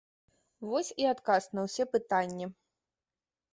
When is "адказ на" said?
1.11-1.67